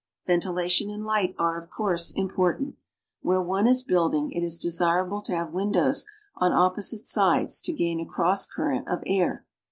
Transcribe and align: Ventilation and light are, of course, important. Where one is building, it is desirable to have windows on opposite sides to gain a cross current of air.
Ventilation 0.25 0.89
and 0.89 1.05
light 1.05 1.35
are, 1.37 1.55
of 1.55 1.69
course, 1.69 2.09
important. 2.09 2.73
Where 3.21 3.39
one 3.39 3.67
is 3.67 3.83
building, 3.83 4.31
it 4.31 4.41
is 4.43 4.57
desirable 4.57 5.21
to 5.21 5.35
have 5.35 5.53
windows 5.53 6.07
on 6.37 6.51
opposite 6.53 7.05
sides 7.07 7.61
to 7.61 7.71
gain 7.71 7.99
a 7.99 8.05
cross 8.11 8.47
current 8.47 8.87
of 8.87 9.03
air. 9.05 9.45